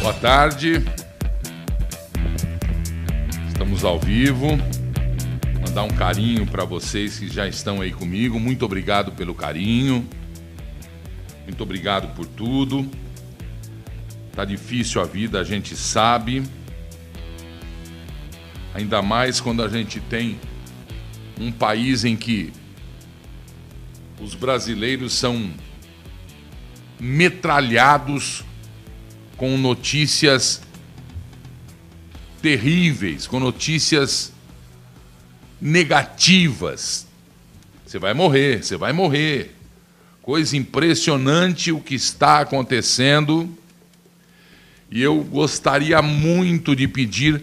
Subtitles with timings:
[0.00, 0.84] Boa tarde.
[3.48, 4.48] Estamos ao vivo.
[5.66, 8.40] Mandar um carinho para vocês que já estão aí comigo.
[8.40, 10.06] Muito obrigado pelo carinho.
[11.44, 12.88] Muito obrigado por tudo.
[14.34, 16.42] Tá difícil a vida, a gente sabe.
[18.74, 20.38] Ainda mais quando a gente tem
[21.38, 22.52] um país em que
[24.20, 25.50] os brasileiros são
[27.00, 28.44] metralhados
[29.36, 30.60] com notícias
[32.42, 34.32] terríveis, com notícias
[35.60, 37.06] negativas.
[37.86, 39.56] Você vai morrer, você vai morrer.
[40.22, 43.48] Coisa impressionante o que está acontecendo.
[44.90, 47.42] E eu gostaria muito de pedir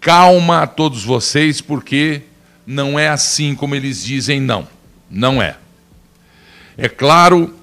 [0.00, 2.22] calma a todos vocês, porque
[2.66, 4.68] não é assim como eles dizem, não.
[5.10, 5.56] Não é.
[6.76, 7.55] É claro,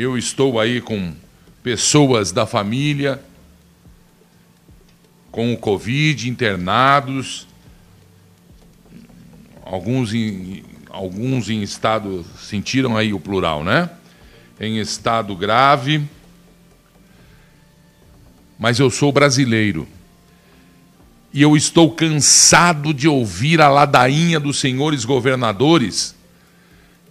[0.00, 1.12] eu estou aí com
[1.60, 3.20] pessoas da família
[5.32, 7.48] com o Covid, internados,
[9.64, 13.90] alguns em, alguns em estado, sentiram aí o plural, né?
[14.60, 16.04] Em estado grave.
[18.56, 19.88] Mas eu sou brasileiro.
[21.34, 26.14] E eu estou cansado de ouvir a ladainha dos senhores governadores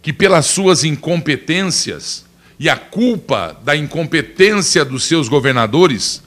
[0.01, 2.26] que, pelas suas incompetências
[2.59, 6.23] e a culpa da incompetência dos seus governadores,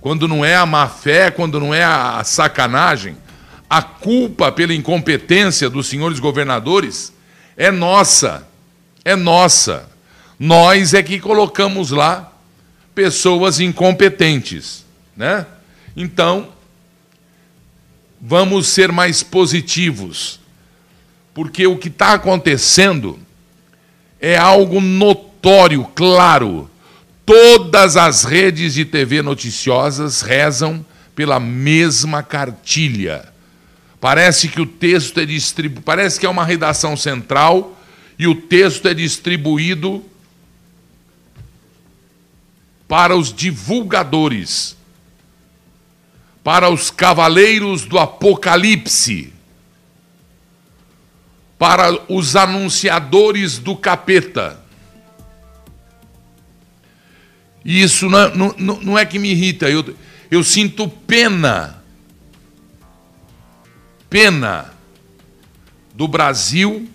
[0.00, 3.16] quando não é a má fé, quando não é a sacanagem,
[3.68, 7.12] a culpa pela incompetência dos senhores governadores
[7.56, 8.46] é nossa.
[9.04, 9.88] É nossa.
[10.38, 12.32] Nós é que colocamos lá
[12.94, 14.84] pessoas incompetentes,
[15.16, 15.46] né?
[15.96, 16.52] Então,
[18.20, 20.40] vamos ser mais positivos,
[21.34, 23.18] porque o que está acontecendo
[24.20, 25.27] é algo notório,
[25.94, 26.70] claro.
[27.24, 33.28] Todas as redes de TV noticiosas rezam pela mesma cartilha.
[34.00, 37.76] Parece que o texto é distribuído, parece que é uma redação central
[38.18, 40.02] e o texto é distribuído
[42.86, 44.78] para os divulgadores
[46.48, 49.34] para os cavaleiros do Apocalipse,
[51.58, 54.58] para os anunciadores do capeta.
[57.68, 59.94] E isso não, não, não é que me irrita, eu,
[60.30, 61.84] eu sinto pena,
[64.08, 64.72] pena
[65.92, 66.88] do Brasil,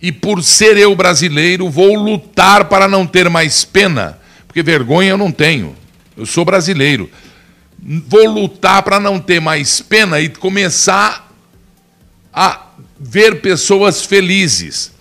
[0.00, 4.16] e por ser eu brasileiro, vou lutar para não ter mais pena,
[4.46, 5.74] porque vergonha eu não tenho,
[6.16, 7.10] eu sou brasileiro.
[7.82, 11.34] Vou lutar para não ter mais pena e começar
[12.32, 14.92] a ver pessoas felizes,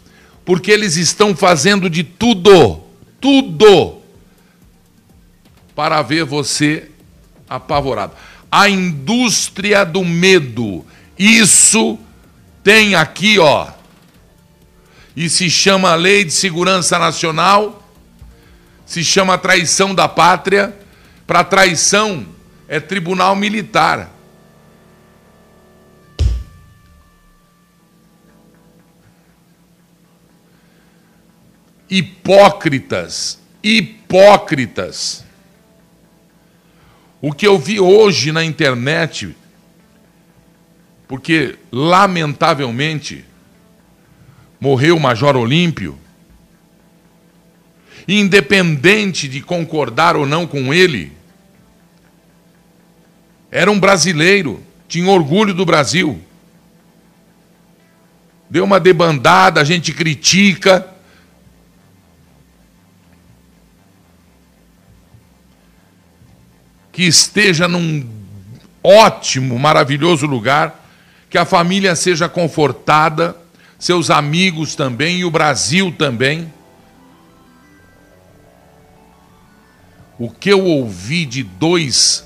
[0.44, 2.82] porque eles estão fazendo de tudo,
[3.22, 4.04] tudo,
[5.76, 6.90] para ver você
[7.50, 8.14] apavorado.
[8.52, 10.86] A indústria do medo,
[11.18, 12.00] isso
[12.64, 13.68] tem aqui, ó,
[15.16, 17.82] e se chama Lei de Segurança Nacional,
[18.86, 20.76] se chama traição da pátria.
[21.26, 22.26] Para traição
[22.68, 24.12] é tribunal militar.
[31.90, 35.25] Hipócritas, hipócritas.
[37.22, 39.36] O que eu vi hoje na internet,
[41.08, 43.26] porque lamentavelmente
[44.60, 45.98] morreu o Major Olímpio,
[48.08, 51.12] independente de concordar ou não com ele,
[53.52, 56.20] era um brasileiro, tinha orgulho do Brasil.
[58.50, 60.95] Deu uma debandada, a gente critica.
[66.96, 68.10] Que esteja num
[68.82, 70.88] ótimo, maravilhoso lugar,
[71.30, 73.36] que a família seja confortada,
[73.78, 76.54] seus amigos também e o Brasil também.
[80.18, 82.26] O que eu ouvi de dois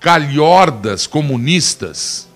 [0.00, 2.28] calhordas comunistas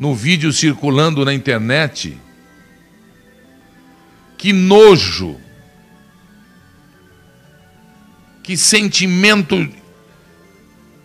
[0.00, 2.18] no vídeo circulando na internet.
[4.38, 5.45] Que nojo!
[8.46, 9.68] Que sentimento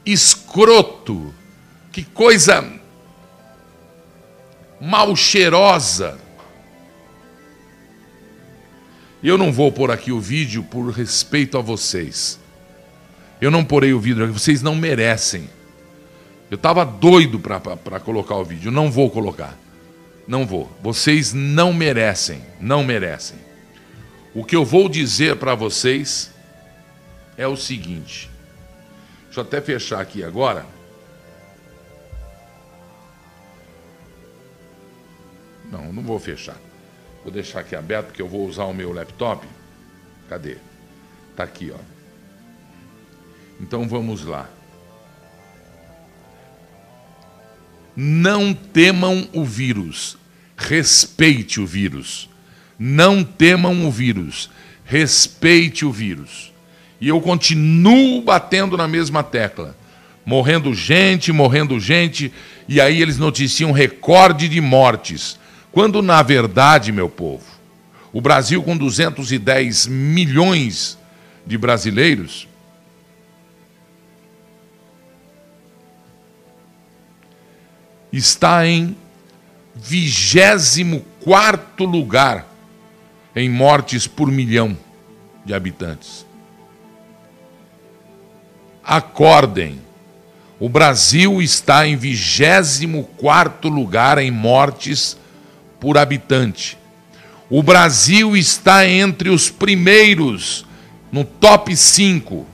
[0.06, 1.34] escroto!
[1.92, 2.72] Que coisa
[4.80, 6.20] mal cheirosa!
[9.24, 12.40] Eu não vou pôr aqui o vídeo por respeito a vocês.
[13.42, 15.50] Eu não porei o vídeo aqui, vocês não merecem.
[16.52, 19.58] Eu estava doido para colocar o vídeo, não vou colocar.
[20.28, 20.72] Não vou.
[20.80, 23.40] Vocês não merecem, não merecem.
[24.32, 26.31] O que eu vou dizer para vocês
[27.38, 28.30] é o seguinte.
[29.26, 30.66] Deixa eu até fechar aqui agora.
[35.72, 36.58] Não, não vou fechar.
[37.24, 39.48] Vou deixar aqui aberto porque eu vou usar o meu laptop.
[40.28, 40.58] Cadê?
[41.36, 41.80] Tá aqui, ó.
[43.60, 44.50] Então vamos lá.
[47.96, 50.18] Não temam o vírus,
[50.58, 52.30] respeite o vírus.
[52.80, 54.50] Não temam o vírus,
[54.84, 56.51] respeite o vírus.
[57.02, 59.76] E eu continuo batendo na mesma tecla.
[60.24, 62.32] Morrendo gente, morrendo gente,
[62.68, 65.40] e aí eles noticiam recorde de mortes.
[65.72, 67.44] Quando, na verdade, meu povo,
[68.14, 70.96] o Brasil, com 210 milhões
[71.44, 72.48] de brasileiros,
[78.14, 78.96] está em
[79.74, 82.48] 24 lugar
[83.36, 84.78] em mortes por milhão
[85.44, 86.30] de habitantes.
[88.84, 89.80] Acordem.
[90.60, 95.18] O Brasil está em 24 lugar em mortes
[95.80, 96.78] por habitante.
[97.50, 100.66] O Brasil está entre os primeiros,
[101.12, 102.46] no top 5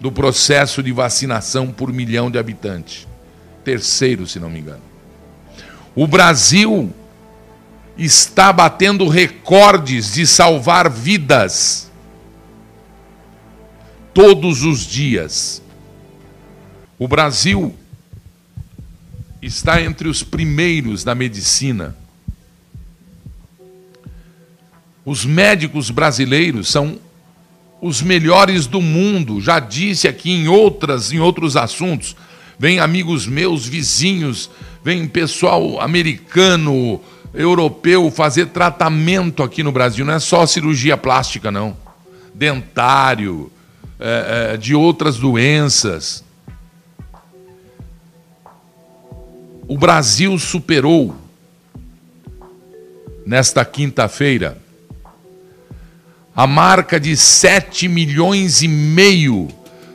[0.00, 3.06] do processo de vacinação por milhão de habitantes.
[3.64, 4.82] Terceiro, se não me engano.
[5.94, 6.92] O Brasil
[7.98, 11.85] está batendo recordes de salvar vidas
[14.16, 15.62] todos os dias.
[16.98, 17.74] O Brasil
[19.42, 21.94] está entre os primeiros da medicina.
[25.04, 26.98] Os médicos brasileiros são
[27.78, 29.38] os melhores do mundo.
[29.38, 32.16] Já disse aqui em outras, em outros assuntos.
[32.58, 34.48] Vem amigos meus, vizinhos,
[34.82, 37.02] vem pessoal americano,
[37.34, 40.06] europeu fazer tratamento aqui no Brasil.
[40.06, 41.76] Não é só cirurgia plástica, não.
[42.34, 43.52] Dentário,
[43.98, 46.24] é, é, de outras doenças.
[49.68, 51.14] O Brasil superou,
[53.24, 54.58] nesta quinta-feira,
[56.34, 59.48] a marca de 7 milhões e meio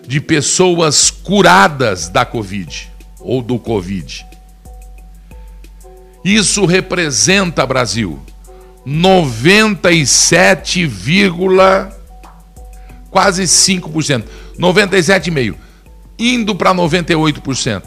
[0.07, 4.25] de pessoas curadas da Covid ou do Covid.
[6.25, 8.19] Isso representa, Brasil,
[8.85, 10.85] 97,
[13.11, 14.23] quase 5%,
[14.57, 15.55] 97,5%,
[16.17, 17.83] indo para 98%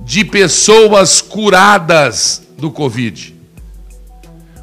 [0.00, 3.34] de pessoas curadas do Covid.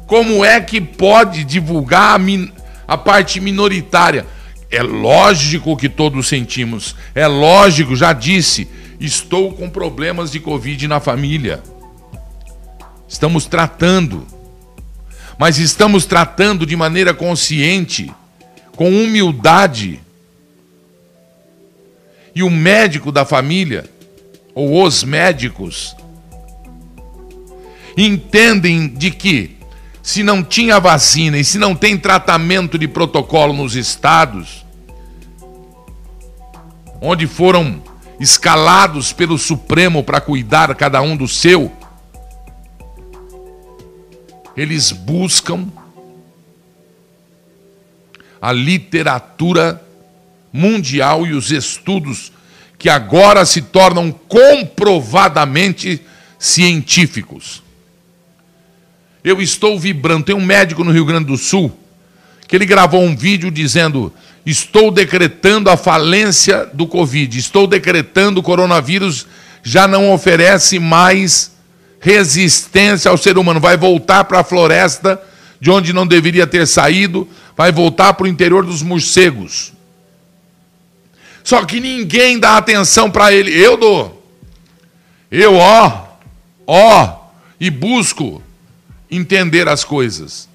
[0.06, 2.50] Como é que pode divulgar a, min
[2.86, 4.26] a parte minoritária?
[4.70, 8.68] É lógico que todos sentimos, é lógico, já disse,
[8.98, 11.62] estou com problemas de Covid na família.
[13.08, 14.26] Estamos tratando,
[15.38, 18.12] mas estamos tratando de maneira consciente,
[18.76, 20.00] com humildade.
[22.34, 23.88] E o médico da família
[24.54, 25.96] ou os médicos,
[27.96, 29.56] entendem de que,
[30.02, 34.64] se não tinha vacina e se não tem tratamento de protocolo nos estados,
[37.00, 37.82] onde foram
[38.20, 41.72] escalados pelo Supremo para cuidar cada um do seu,
[44.56, 45.66] eles buscam
[48.44, 49.80] a literatura
[50.52, 52.30] mundial e os estudos
[52.78, 56.02] que agora se tornam comprovadamente
[56.38, 57.62] científicos.
[59.24, 60.26] Eu estou vibrando.
[60.26, 61.72] Tem um médico no Rio Grande do Sul
[62.46, 64.12] que ele gravou um vídeo dizendo:
[64.44, 69.26] Estou decretando a falência do Covid, estou decretando o coronavírus
[69.62, 71.52] já não oferece mais
[71.98, 75.18] resistência ao ser humano, vai voltar para a floresta
[75.58, 79.72] de onde não deveria ter saído, vai voltar para o interior dos morcegos.
[81.42, 83.52] Só que ninguém dá atenção para ele.
[83.52, 84.22] Eu dou.
[85.30, 86.08] Eu, ó,
[86.66, 87.28] ó,
[87.60, 88.42] e busco
[89.10, 90.48] entender as coisas.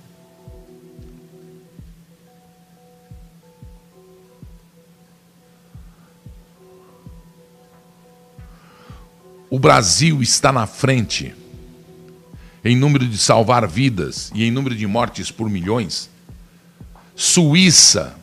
[9.50, 11.34] O Brasil está na frente
[12.64, 16.10] em número de salvar vidas e em número de mortes por milhões.
[17.20, 18.16] Suíça,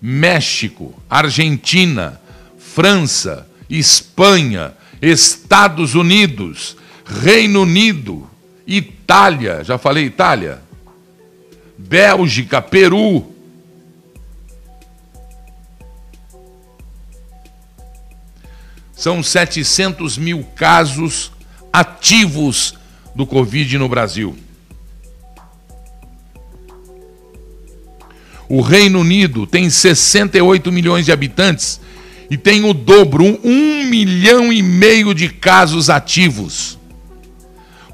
[0.00, 2.18] México, Argentina,
[2.58, 4.72] França, Espanha,
[5.02, 8.26] Estados Unidos, Reino Unido,
[8.66, 10.62] Itália, já falei Itália,
[11.76, 13.30] Bélgica, Peru.
[18.94, 21.30] São 700 mil casos
[21.70, 22.72] ativos
[23.14, 24.34] do Covid no Brasil.
[28.54, 31.80] O Reino Unido tem 68 milhões de habitantes
[32.30, 36.78] e tem o dobro, um, um milhão e meio de casos ativos.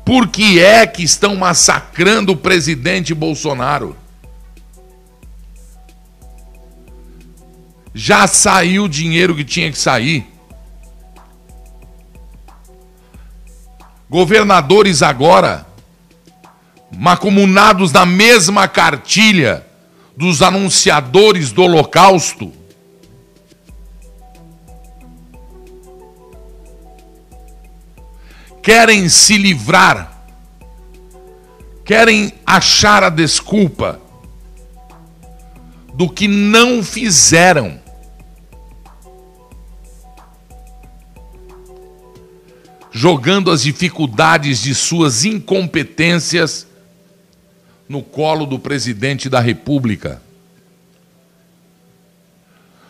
[0.04, 3.96] Por que é que estão massacrando o presidente Bolsonaro?
[7.94, 10.26] Já saiu o dinheiro que tinha que sair.
[14.10, 15.64] Governadores agora,
[16.90, 19.67] macumunados na mesma cartilha
[20.18, 22.52] dos anunciadores do Holocausto,
[28.60, 30.26] querem se livrar,
[31.84, 34.00] querem achar a desculpa
[35.94, 37.80] do que não fizeram.
[42.90, 46.67] Jogando as dificuldades de suas incompetências
[47.88, 50.21] no colo do presidente da República.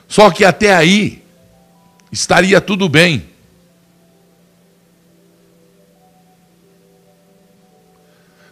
[0.08, 1.22] Só que até aí
[2.10, 3.26] estaria tudo bem.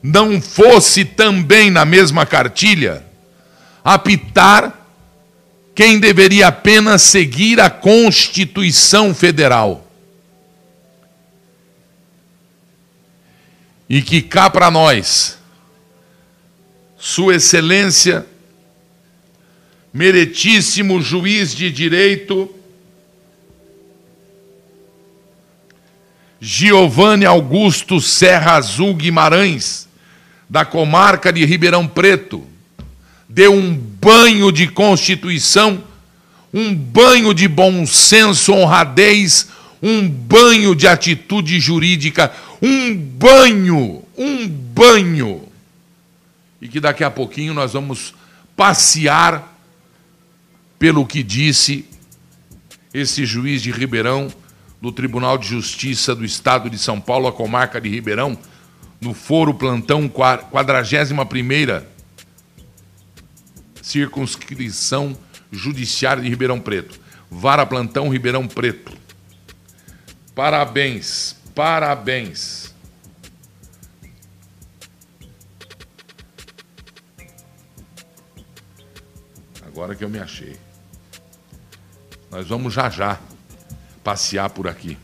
[0.03, 3.05] Não fosse também na mesma cartilha
[3.83, 4.73] apitar
[5.75, 9.87] quem deveria apenas seguir a Constituição Federal.
[13.88, 15.36] E que cá para nós,
[16.99, 18.26] sua Excelência,
[19.93, 22.50] meritíssimo juiz de direito,
[26.41, 29.88] Giovanni Augusto Serra Azul Guimarães,
[30.49, 32.45] da comarca de Ribeirão Preto,
[33.29, 35.83] deu um banho de constituição,
[36.53, 39.49] um banho de bom senso, honradez,
[39.83, 45.46] um banho de atitude jurídica, um banho, um banho
[46.60, 48.14] e que daqui a pouquinho nós vamos
[48.56, 49.54] passear
[50.78, 51.88] pelo que disse
[52.92, 54.28] esse juiz de Ribeirão
[54.80, 58.38] do Tribunal de Justiça do Estado de São Paulo, a comarca de Ribeirão,
[59.00, 61.84] no foro plantão 41ª
[63.82, 65.16] circunscrição
[65.52, 66.98] judiciária de Ribeirão Preto.
[67.30, 68.92] Vara plantão Ribeirão Preto.
[70.34, 72.65] Parabéns, parabéns.
[79.76, 80.56] Agora que eu me achei.
[82.30, 83.21] Nós vamos já já
[84.02, 84.97] passear por aqui.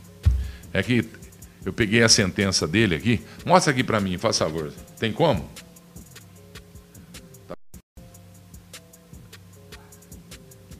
[0.72, 1.06] É que
[1.62, 3.22] eu peguei a sentença dele aqui.
[3.44, 4.72] Mostra aqui para mim, faz favor.
[4.98, 5.46] Tem como?
[7.46, 7.54] Tá.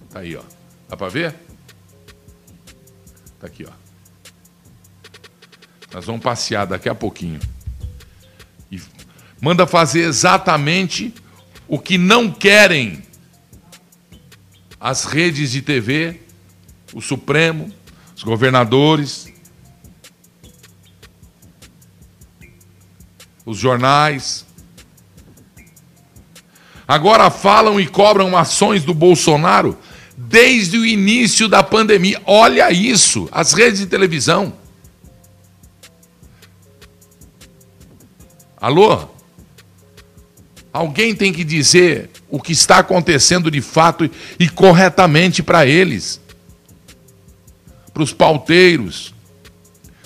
[0.09, 0.43] tá aí, ó.
[0.89, 1.35] Dá para ver?
[3.39, 3.73] Tá aqui, ó.
[5.93, 7.41] Nós vamos passear daqui a pouquinho.
[8.71, 8.81] E
[9.39, 11.15] manda fazer exatamente
[11.69, 13.12] o que não querem
[14.83, 16.21] as redes de TV,
[16.93, 17.73] o Supremo,
[18.17, 19.33] os governadores,
[23.47, 24.45] os jornais.
[26.87, 29.79] Agora falam e cobram ações do Bolsonaro
[30.17, 32.21] desde o início da pandemia.
[32.27, 34.53] Olha isso, as redes de televisão.
[38.57, 39.09] Alô?
[40.73, 46.19] Alguém tem que dizer o que está acontecendo de fato e corretamente para eles,
[47.93, 49.15] para os pauteiros,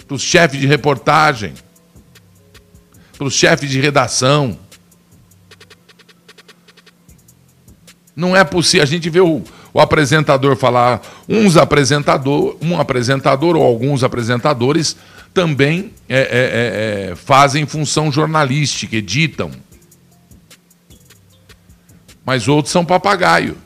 [0.09, 1.55] para os chefes de reportagem,
[3.17, 4.59] para os chefes de redação.
[8.17, 8.83] Não é possível.
[8.83, 14.97] A gente vê o, o apresentador falar, uns apresentador, um apresentador ou alguns apresentadores
[15.33, 16.27] também é, é,
[17.09, 19.53] é, é fazem função jornalística, editam
[22.27, 23.57] mas outros são papagaio.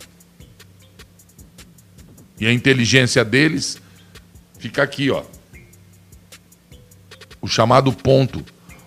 [2.39, 3.81] E a inteligência deles
[4.59, 5.23] fica aqui, ó.
[7.41, 8.45] O chamado ponto.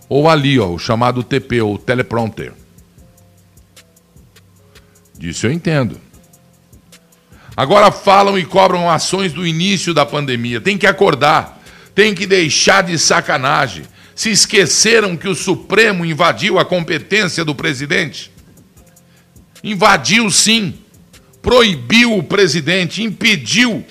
[0.08, 2.54] Ou ali, ó, o chamado TP, ou teleprompter.
[5.18, 6.00] Disso eu entendo.
[7.58, 10.62] Agora falam e cobram ações do início da pandemia.
[10.62, 11.62] Tem que acordar.
[11.96, 13.86] Tem que deixar de sacanagem.
[14.16, 18.33] Se esqueceram que o Supremo invadiu a competência do presidente?
[19.64, 20.74] Invadiu sim,
[21.42, 23.86] proibiu o presidente, impediu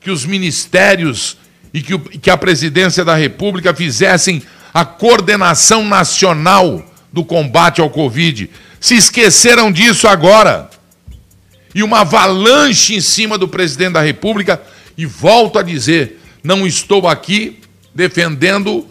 [0.00, 1.36] que os ministérios
[1.72, 4.42] e que, o, que a presidência da República fizessem
[4.72, 8.50] a coordenação nacional do combate ao Covid.
[8.80, 10.68] Se esqueceram disso agora.
[11.74, 14.60] E uma avalanche em cima do presidente da República.
[14.96, 17.60] E volto a dizer: não estou aqui
[17.94, 18.86] defendendo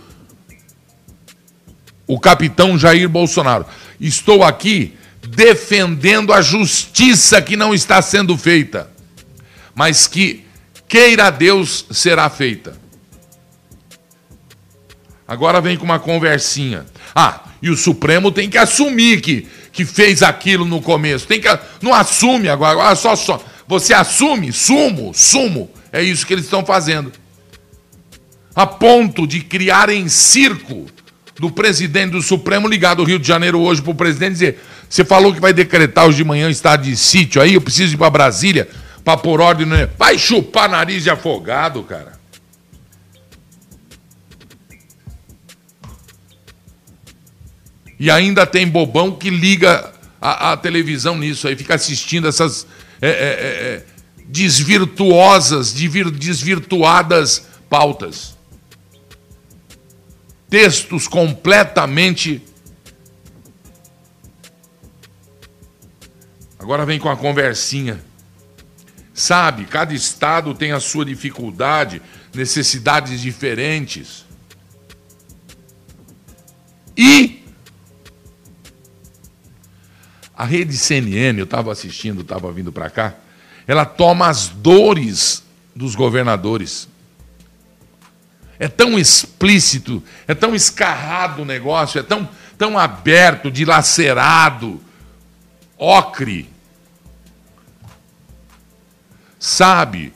[2.08, 3.66] o capitão Jair Bolsonaro.
[4.00, 4.94] Estou aqui
[5.36, 8.90] defendendo a justiça que não está sendo feita,
[9.76, 10.44] mas que,
[10.88, 12.78] queira Deus, será feita.
[15.28, 16.86] Agora vem com uma conversinha.
[17.16, 21.28] Ah, e o Supremo tem que assumir que, que fez aquilo no começo.
[21.28, 21.48] Tem que,
[21.82, 23.44] não assume agora, agora só, só.
[23.68, 25.70] Você assume, sumo, sumo.
[25.92, 27.12] É isso que eles estão fazendo.
[28.56, 30.88] A ponto de criarem circo
[31.38, 34.60] do presidente do Supremo ligado ao Rio de Janeiro hoje para o presidente dizer:
[34.90, 37.98] você falou que vai decretar hoje de manhã estado de sítio aí, eu preciso ir
[37.98, 38.68] para Brasília
[39.04, 39.66] para pôr ordem.
[39.66, 39.76] No...
[39.98, 42.20] Vai chupar nariz de afogado, cara.
[48.00, 49.92] E ainda tem bobão que liga
[50.22, 52.66] a, a televisão nisso aí, fica assistindo essas
[53.02, 53.84] é, é, é, é
[54.26, 58.38] desvirtuosas, desvirtuadas pautas.
[60.50, 62.42] Textos completamente.
[66.70, 68.00] Agora vem com a conversinha.
[69.12, 72.00] Sabe, cada estado tem a sua dificuldade,
[72.32, 74.24] necessidades diferentes.
[76.96, 77.44] E
[80.36, 83.16] A rede CNN, eu estava assistindo, estava vindo para cá,
[83.66, 85.44] ela toma as dores
[85.76, 86.88] dos governadores.
[88.60, 94.80] É tão explícito, é tão escarrado o negócio, é tão, tão aberto, dilacerado,
[95.76, 96.59] ocre.
[99.40, 100.12] Sabe,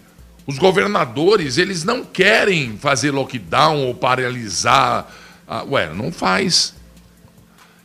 [0.46, 5.10] os governadores, eles não querem fazer lockdown ou paralisar.
[5.48, 6.76] Ah, ué, não faz.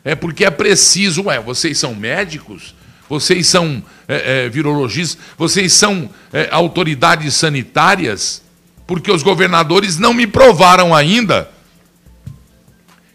[0.04, 2.74] É porque é preciso, ué, vocês são médicos,
[3.08, 8.42] vocês são é, é, virologistas, vocês são é, autoridades sanitárias,
[8.86, 11.50] porque os governadores não me provaram ainda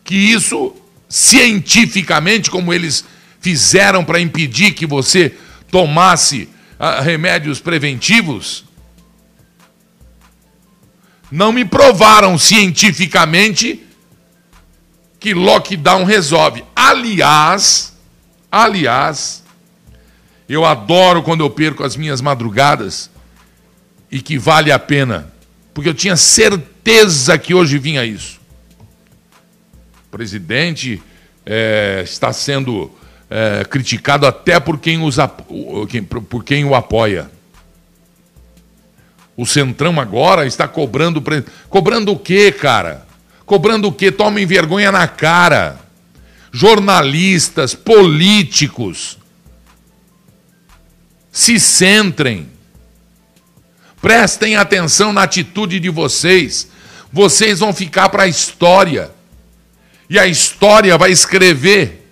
[0.04, 0.76] que isso,
[1.10, 3.06] cientificamente, como eles
[3.42, 5.36] fizeram para impedir que você
[5.72, 6.50] tomasse
[7.02, 8.66] remédios preventivos,
[11.32, 13.84] não me provaram cientificamente
[15.20, 16.64] que lockdown resolve.
[16.76, 17.98] Aliás,
[18.52, 19.44] aliás,
[20.48, 23.10] eu adoro quando eu perco as minhas madrugadas
[24.12, 25.34] e que vale a pena,
[25.74, 28.40] porque eu tinha certeza que hoje vinha isso.
[30.08, 31.02] O presidente
[31.46, 32.92] é, está sendo
[33.36, 37.32] é, criticado até por quem, usa, por quem o apoia.
[39.36, 41.20] O Centrão agora está cobrando.
[41.68, 43.08] Cobrando o quê, cara?
[43.44, 44.12] Cobrando o quê?
[44.12, 45.80] Tomem vergonha na cara.
[46.52, 49.18] Jornalistas, políticos,
[51.32, 52.48] se centrem.
[54.00, 56.68] Prestem atenção na atitude de vocês.
[57.12, 59.10] Vocês vão ficar para a história.
[60.08, 62.03] E a história vai escrever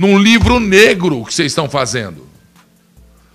[0.00, 2.26] num livro negro que vocês estão fazendo.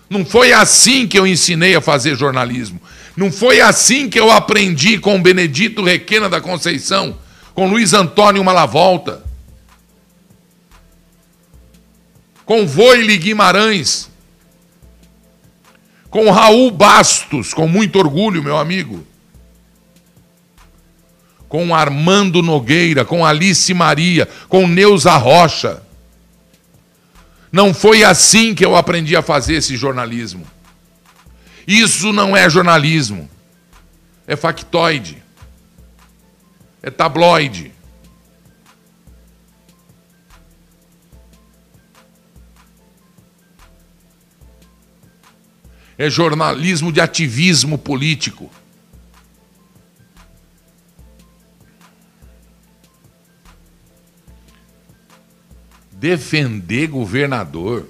[0.09, 2.81] Não foi assim que eu ensinei a fazer jornalismo.
[3.15, 7.19] Não foi assim que eu aprendi com Benedito Requena da Conceição,
[7.53, 9.23] com Luiz Antônio Malavolta,
[12.47, 14.09] com Voile Guimarães,
[16.09, 19.05] com Raul Bastos, com muito orgulho, meu amigo,
[21.47, 25.84] com Armando Nogueira, com Alice Maria, com Neuza Rocha.
[27.55, 30.45] Não foi assim que eu aprendi a fazer esse jornalismo.
[31.65, 33.29] Isso não é jornalismo.
[34.27, 35.23] É factoide.
[36.83, 37.71] É tabloide.
[45.97, 48.51] É jornalismo de ativismo político.
[56.05, 57.87] Defender governador.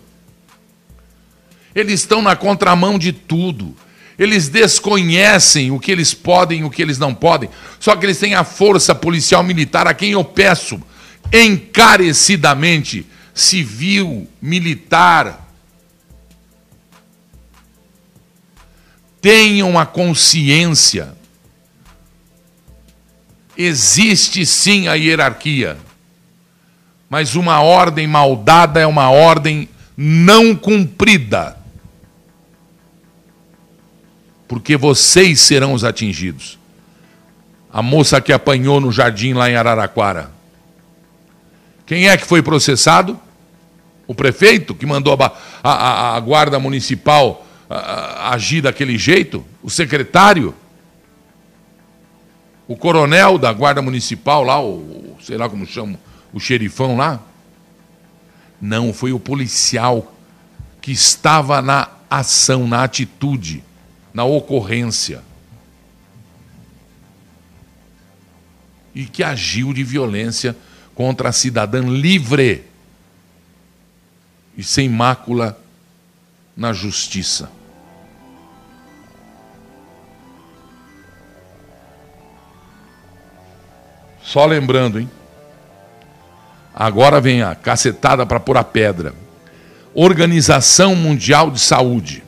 [1.75, 3.75] Eles estão na contramão de tudo.
[4.17, 7.49] Eles desconhecem o que eles podem e o que eles não podem.
[7.77, 10.81] Só que eles têm a força policial militar a quem eu peço
[11.33, 15.53] encarecidamente, civil, militar.
[19.19, 21.13] Tenham a consciência.
[23.57, 25.77] Existe sim a hierarquia,
[27.09, 31.57] mas uma ordem mal dada é uma ordem não cumprida
[34.47, 36.57] porque vocês serão os atingidos.
[37.71, 40.31] A moça que apanhou no jardim lá em Araraquara.
[41.85, 43.19] Quem é que foi processado?
[44.07, 45.31] O prefeito que mandou a,
[45.63, 49.43] a, a guarda municipal a, agir daquele jeito?
[49.61, 50.53] O secretário?
[52.67, 55.99] O coronel da guarda municipal lá, o, sei lá como chama,
[56.35, 57.21] o xerifão lá?
[58.59, 60.13] Não, foi o policial
[60.81, 63.63] que estava na ação, na atitude,
[64.13, 65.23] na ocorrência.
[68.93, 70.55] E que agiu de violência
[70.93, 72.65] contra a cidadã livre
[74.57, 75.57] e sem mácula
[76.55, 77.49] na justiça.
[84.21, 85.09] Só lembrando, hein?
[86.77, 89.15] Agora vem a cacetada para pôr a pedra.
[89.93, 92.21] Organização Mundial de Saúde.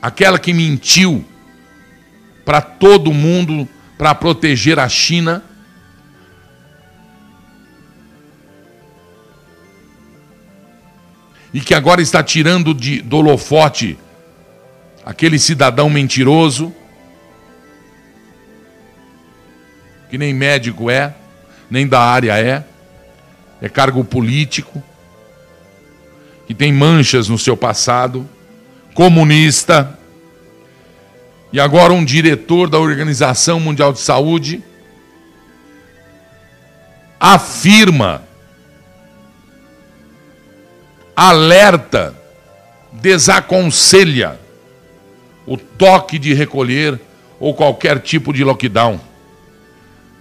[0.00, 1.22] Aquela que mentiu
[2.46, 5.44] para todo mundo para proteger a China
[11.52, 13.98] e que agora está tirando de, do holofote
[15.04, 16.74] aquele cidadão mentiroso,
[20.08, 21.14] que nem médico é,
[21.70, 22.64] nem da área é,
[23.62, 24.82] é cargo político,
[26.48, 28.28] que tem manchas no seu passado,
[28.92, 29.96] comunista,
[31.52, 34.64] e agora um diretor da Organização Mundial de Saúde
[37.20, 38.24] afirma
[41.14, 42.16] alerta,
[42.90, 44.40] desaconselha
[45.46, 46.98] o toque de recolher
[47.38, 49.11] ou qualquer tipo de lockdown.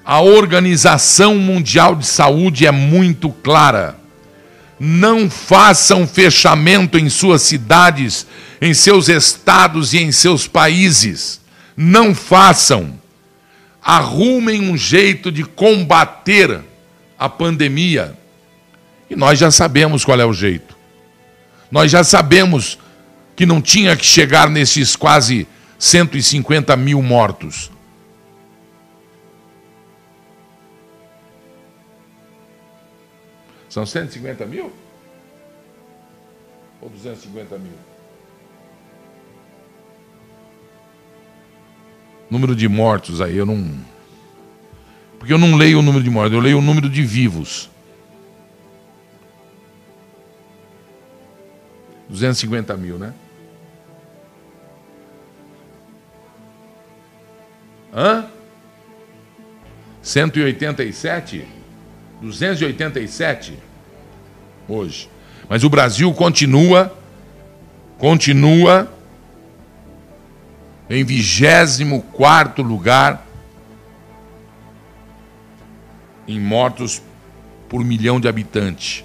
[0.04, 3.96] A Organização Mundial de Saúde é muito clara.
[4.80, 8.26] Não façam fechamento em suas cidades,
[8.60, 11.40] em seus estados e em seus países.
[11.78, 13.00] Não façam.
[13.84, 16.62] Arrumem um jeito de combater
[17.18, 18.18] a pandemia.
[19.08, 20.76] E nós já sabemos qual é o jeito.
[21.72, 22.80] Nós já sabemos
[23.36, 27.72] que não tinha que chegar nesses quase 150 mil mortos.
[33.72, 34.70] São 150 mil?
[36.82, 37.72] Ou 250 mil?
[42.30, 43.80] Número de mortos aí, eu não.
[45.18, 47.70] Porque eu não leio o número de mortos, eu leio o número de vivos.
[52.10, 53.14] 250 mil, né?
[57.94, 58.30] Hã?
[60.02, 61.61] 187?
[62.22, 63.58] 287?
[64.68, 65.10] Hoje.
[65.50, 66.96] Mas o Brasil continua,
[67.98, 68.90] continua
[70.90, 73.28] em 24 lugar
[76.28, 77.02] em mortos
[77.68, 79.04] por milhão de habitantes.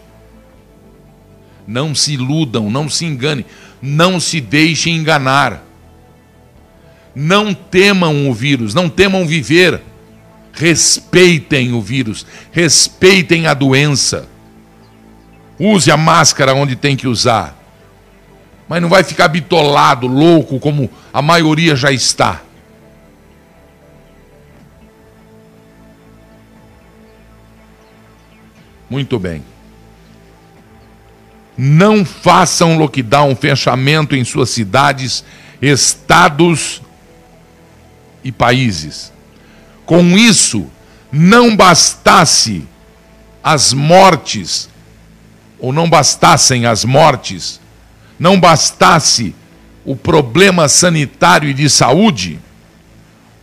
[1.67, 3.45] Não se iludam, não se enganem,
[3.81, 5.65] não se deixem enganar.
[7.15, 9.81] Não temam o vírus, não temam viver.
[10.57, 14.27] Respeitem o vírus, respeitem a doença.
[15.59, 17.55] Use a máscara onde tem que usar.
[18.69, 22.43] Mas não vai ficar bitolado, louco, como a maioria já está.
[28.89, 29.45] Muito bem.
[31.57, 35.25] Não façam lockdown, fechamento em suas cidades,
[35.61, 36.83] estados
[38.23, 39.16] e países.
[39.87, 40.71] Com isso,
[41.11, 42.67] não bastasse
[43.43, 44.69] as mortes,
[45.59, 47.61] ou não bastassem as mortes,
[48.19, 49.35] não bastasse
[49.85, 52.41] o problema sanitário e de saúde,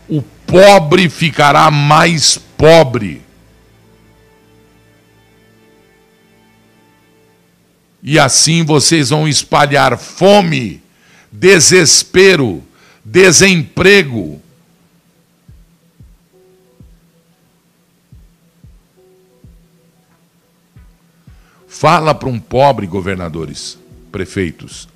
[0.09, 3.21] o pobre ficará mais pobre.
[8.03, 10.83] E assim vocês vão espalhar fome,
[11.31, 12.61] desespero,
[13.05, 14.42] desemprego.
[21.83, 23.77] Fala para um pobre, governadores,
[24.09, 24.87] prefeitos,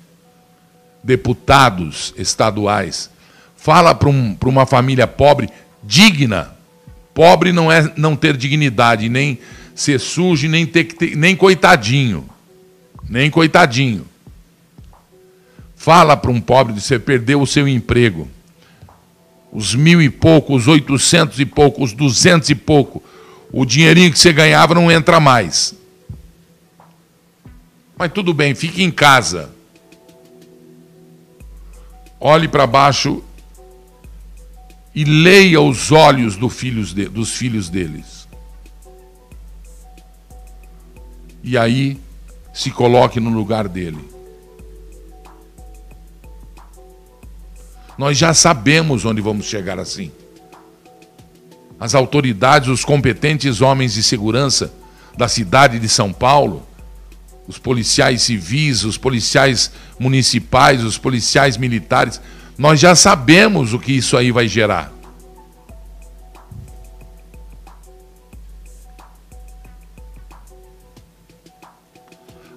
[1.04, 3.10] deputados estaduais.
[3.58, 5.50] Fala para um, uma família pobre,
[5.84, 6.56] digna.
[7.12, 9.38] Pobre não é não ter dignidade, nem
[9.74, 12.26] ser sujo, nem, ter, nem coitadinho
[13.06, 14.06] nem coitadinho.
[15.76, 18.26] Fala para um pobre de você perdeu o seu emprego.
[19.52, 23.02] Os mil e pouco, os oitocentos e pouco, os duzentos e pouco.
[23.52, 25.76] O dinheirinho que você ganhava não entra mais.
[27.98, 29.50] Mas tudo bem, fique em casa.
[32.20, 33.24] Olhe para baixo
[34.94, 38.28] e leia os olhos do filhos de, dos filhos deles.
[41.42, 42.00] E aí
[42.54, 44.04] se coloque no lugar dele.
[47.96, 50.12] Nós já sabemos onde vamos chegar assim.
[51.80, 54.72] As autoridades, os competentes homens de segurança
[55.16, 56.67] da cidade de São Paulo,
[57.48, 62.20] os policiais civis, os policiais municipais, os policiais militares,
[62.58, 64.92] nós já sabemos o que isso aí vai gerar.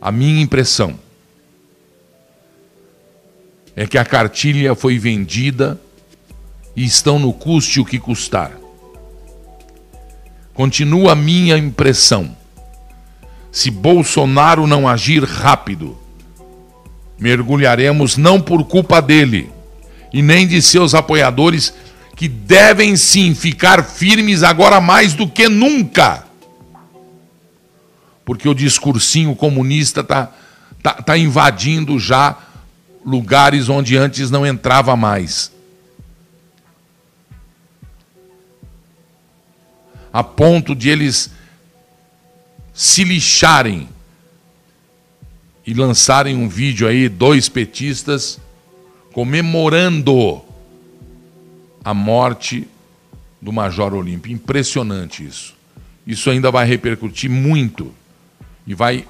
[0.01, 0.99] A minha impressão
[3.75, 5.79] é que a cartilha foi vendida
[6.75, 8.51] e estão no custe o que custar.
[10.53, 12.40] Continua a minha impressão.
[13.51, 15.97] Se Bolsonaro não agir rápido,
[17.19, 19.51] mergulharemos não por culpa dele
[20.13, 21.73] e nem de seus apoiadores,
[22.15, 26.31] que devem sim ficar firmes agora mais do que nunca
[28.31, 30.31] porque o discursinho comunista está
[30.81, 32.37] tá, tá invadindo já
[33.05, 35.51] lugares onde antes não entrava mais.
[40.13, 41.31] A ponto de eles
[42.73, 43.87] se lixarem
[45.65, 48.39] e lançarem um vídeo aí, dois petistas,
[49.13, 50.41] comemorando
[51.83, 52.67] a morte
[53.41, 54.31] do Major Olímpio.
[54.31, 55.55] Impressionante isso.
[56.05, 57.93] Isso ainda vai repercutir muito
[58.65, 59.07] e vai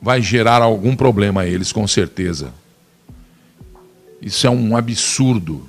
[0.00, 2.52] vai gerar algum problema a eles, com certeza.
[4.20, 5.68] Isso é um absurdo.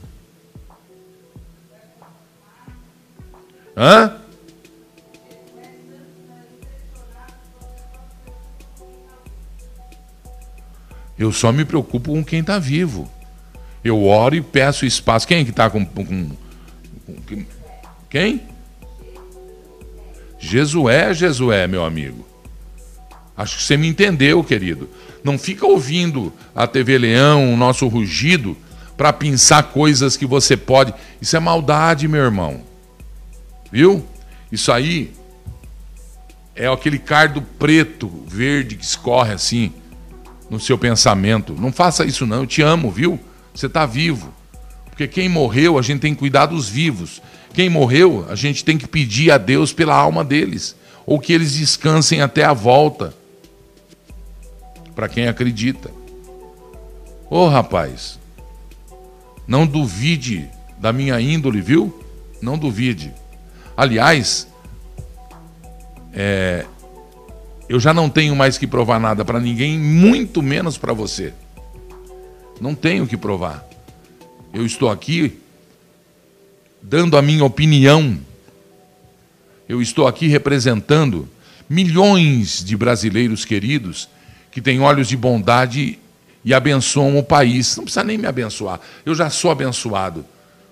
[3.78, 4.23] Hã?
[11.24, 13.10] Eu só me preocupo com quem está vivo.
[13.82, 15.26] Eu oro e peço espaço.
[15.26, 17.46] Quem é que está com, com, com.
[18.10, 18.42] Quem?
[20.38, 22.28] Jesué, Jesué, meu amigo.
[23.38, 24.90] Acho que você me entendeu, querido.
[25.24, 28.58] Não fica ouvindo a TV Leão, o nosso rugido,
[28.98, 30.94] para pensar coisas que você pode.
[31.22, 32.64] Isso é maldade, meu irmão.
[33.72, 34.06] Viu?
[34.52, 35.14] Isso aí
[36.54, 39.72] é aquele cardo preto, verde que escorre assim
[40.54, 41.56] no seu pensamento.
[41.60, 43.20] Não faça isso não, eu te amo, viu?
[43.54, 44.32] Você está vivo.
[44.86, 47.22] Porque quem morreu, a gente tem que cuidar dos vivos.
[47.56, 50.76] Quem morreu, a gente tem que pedir a Deus pela alma deles,
[51.08, 53.16] ou que eles descansem até a volta.
[54.94, 55.90] Para quem acredita.
[57.30, 58.20] Ô oh, rapaz,
[59.48, 62.06] não duvide da minha índole, viu?
[62.40, 63.12] Não duvide.
[63.76, 64.48] Aliás,
[66.14, 66.66] é,
[67.68, 71.34] eu já não tenho mais que provar nada para ninguém, muito menos para você.
[72.60, 73.68] Não tenho que provar.
[74.54, 75.40] Eu estou aqui
[76.82, 78.20] dando a minha opinião.
[79.68, 81.28] Eu estou aqui representando
[81.70, 84.10] milhões de brasileiros queridos
[84.52, 85.98] que têm olhos de bondade
[86.46, 87.76] e abençoam o país.
[87.78, 90.26] Não precisa nem me abençoar, eu já sou abençoado.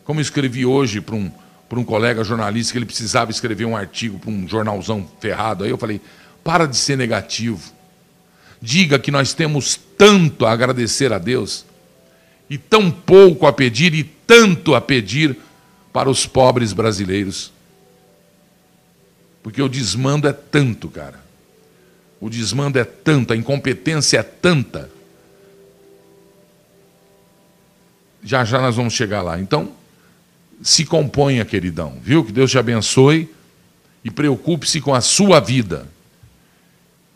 [0.03, 1.31] Como escrevi hoje para um,
[1.69, 5.69] para um colega jornalista que ele precisava escrever um artigo para um jornalzão ferrado, aí
[5.69, 6.01] eu falei:
[6.43, 7.71] para de ser negativo.
[8.61, 11.65] Diga que nós temos tanto a agradecer a Deus
[12.49, 15.37] e tão pouco a pedir e tanto a pedir
[15.91, 17.51] para os pobres brasileiros.
[19.41, 21.19] Porque o desmando é tanto, cara.
[22.19, 24.89] O desmando é tanto, a incompetência é tanta.
[28.23, 29.39] Já já nós vamos chegar lá.
[29.39, 29.71] Então,
[30.61, 32.23] se componha, queridão, viu?
[32.23, 33.27] Que Deus te abençoe
[34.03, 35.87] e preocupe-se com a sua vida,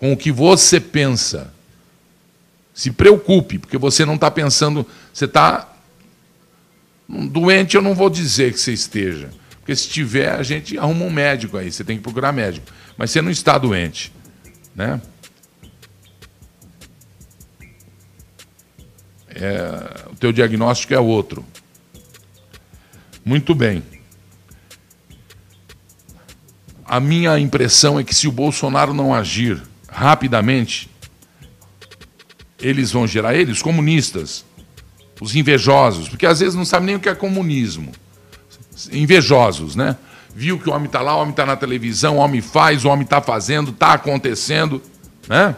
[0.05, 1.51] com o que você pensa.
[2.75, 5.71] Se preocupe, porque você não está pensando, você está
[7.07, 9.29] Doente eu não vou dizer que você esteja.
[9.59, 12.67] Porque se tiver, a gente arruma um médico aí, você tem que procurar médico.
[12.97, 14.11] Mas você não está doente.
[14.75, 14.99] Né?
[19.29, 21.45] É, o teu diagnóstico é outro.
[23.23, 23.83] Muito bem.
[26.83, 29.61] A minha impressão é que se o Bolsonaro não agir
[29.95, 30.89] rapidamente,
[32.59, 34.43] eles vão gerar, eles, comunistas,
[35.21, 37.93] os invejosos, porque às vezes não sabem nem o que é comunismo.
[38.91, 39.95] Invejosos, né?
[40.35, 42.89] Viu que o homem está lá, o homem está na televisão, o homem faz, o
[42.89, 44.81] homem está fazendo, está acontecendo,
[45.29, 45.55] né?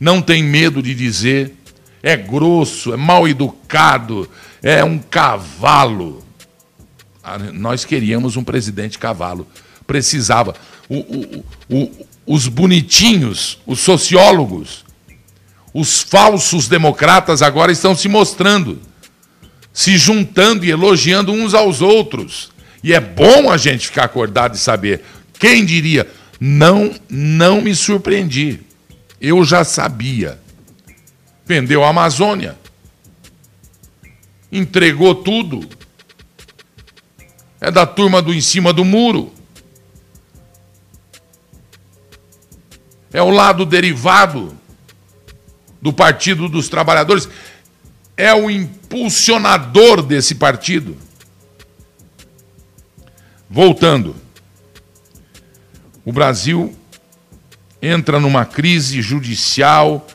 [0.00, 1.54] Não tem medo de dizer,
[2.02, 4.28] é grosso, é mal educado,
[4.60, 6.24] é um cavalo.
[7.22, 9.46] Ah, nós queríamos um presidente cavalo.
[9.86, 10.56] Precisava.
[10.88, 14.84] O, o, o, os bonitinhos, os sociólogos,
[15.74, 18.80] os falsos democratas agora estão se mostrando,
[19.72, 22.52] se juntando e elogiando uns aos outros.
[22.84, 25.02] E é bom a gente ficar acordado e saber.
[25.38, 26.10] Quem diria?
[26.38, 28.60] Não, não me surpreendi.
[29.20, 30.38] Eu já sabia.
[31.46, 32.58] Vendeu a Amazônia.
[34.50, 35.66] Entregou tudo.
[37.60, 39.32] É da turma do em cima do muro.
[43.12, 44.56] É o lado derivado
[45.80, 47.28] do Partido dos Trabalhadores,
[48.16, 50.96] é o impulsionador desse partido.
[53.50, 54.16] Voltando,
[56.04, 56.74] o Brasil
[57.80, 60.06] entra numa crise judicial,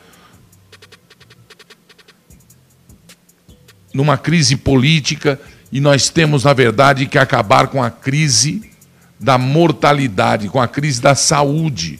[3.93, 5.39] numa crise política,
[5.71, 8.71] e nós temos, na verdade, que acabar com a crise
[9.19, 11.99] da mortalidade, com a crise da saúde,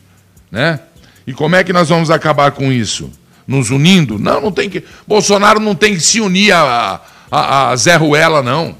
[0.49, 0.79] né?
[1.27, 3.11] E como é que nós vamos acabar com isso?
[3.45, 4.17] Nos unindo?
[4.17, 4.81] Não, não tem que.
[5.05, 8.77] Bolsonaro não tem que se unir a, a, a Zé Ruela, não.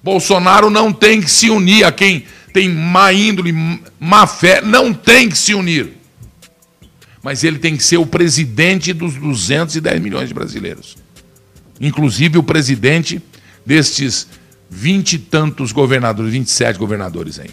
[0.00, 3.52] Bolsonaro não tem que se unir a quem tem má índole,
[3.98, 5.94] má fé, não tem que se unir.
[7.20, 10.96] Mas ele tem que ser o presidente dos 210 milhões de brasileiros.
[11.80, 13.20] Inclusive o presidente
[13.66, 14.28] destes
[14.70, 17.50] vinte e tantos governadores, 27 governadores aí.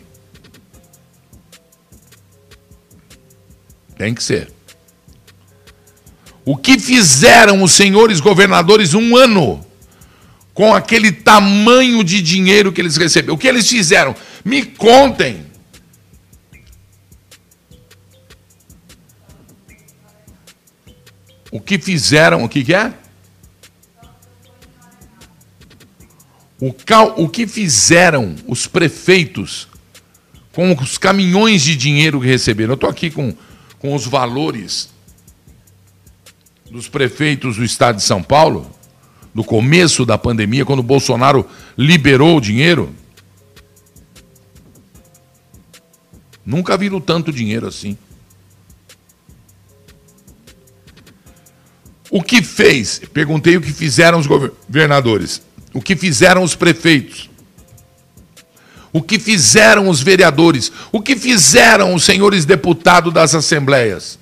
[4.02, 4.52] Tem que ser.
[6.44, 9.64] O que fizeram os senhores governadores um ano
[10.56, 13.36] com aquele tamanho de dinheiro que eles receberam?
[13.36, 14.16] O que eles fizeram?
[14.44, 15.46] Me contem.
[21.52, 22.44] O que fizeram?
[22.44, 22.92] O que, que é?
[26.60, 29.68] O, cal, o que fizeram os prefeitos
[30.54, 32.72] com os caminhões de dinheiro que receberam?
[32.72, 33.36] Eu estou aqui com,
[33.82, 34.90] com os valores
[36.70, 38.70] dos prefeitos do estado de São Paulo,
[39.34, 42.94] no começo da pandemia, quando o Bolsonaro liberou o dinheiro.
[46.46, 47.98] Nunca viram tanto dinheiro assim.
[52.10, 53.02] O que fez?
[53.12, 55.42] Perguntei o que fizeram os governadores
[55.74, 57.30] o que fizeram os prefeitos,
[58.94, 64.20] o que fizeram os vereadores, o que fizeram os senhores deputados das assembleias.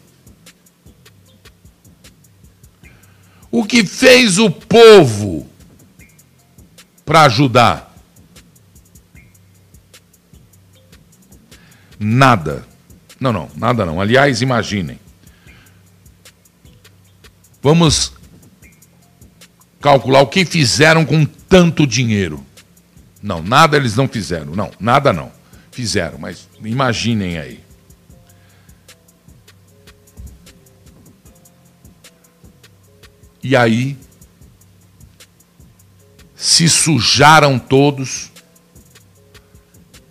[3.51, 5.47] O que fez o povo
[7.03, 7.89] para ajudar?
[11.99, 12.65] Nada.
[13.19, 13.99] Não, não, nada não.
[13.99, 14.99] Aliás, imaginem.
[17.61, 18.13] Vamos
[19.81, 22.45] calcular o que fizeram com tanto dinheiro.
[23.21, 24.55] Não, nada eles não fizeram.
[24.55, 25.31] Não, nada não.
[25.71, 27.59] Fizeram, mas imaginem aí.
[33.41, 33.97] E aí
[36.35, 38.31] se sujaram todos.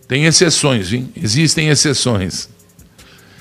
[0.06, 1.12] Tem exceções, hein?
[1.16, 2.48] Existem exceções.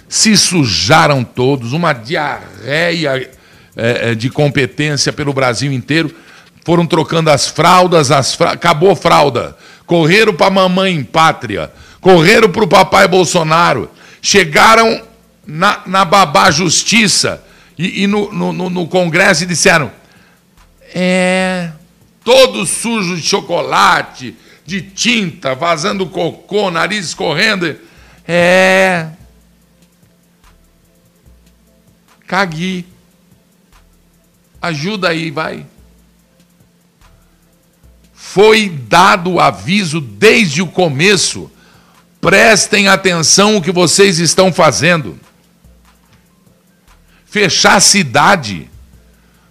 [0.09, 3.29] Se sujaram todos, uma diarreia
[3.75, 6.13] é, é, de competência pelo Brasil inteiro.
[6.67, 8.51] Foram trocando as fraldas, as fra...
[8.51, 9.55] acabou fralda.
[9.85, 13.89] Correram para a mamãe pátria, correram para o papai Bolsonaro,
[14.21, 15.01] chegaram
[15.45, 17.41] na, na babá justiça
[17.77, 19.89] e, e no, no, no Congresso e disseram:
[20.93, 21.71] é.
[22.21, 27.77] Todo sujo de chocolate, de tinta, vazando cocô, nariz escorrendo.
[28.27, 29.07] É.
[32.27, 32.85] Cagui.
[34.61, 35.65] Ajuda aí, vai.
[38.29, 41.49] Foi dado o aviso desde o começo.
[42.19, 45.17] Prestem atenção o que vocês estão fazendo.
[47.25, 48.69] Fechar a cidade.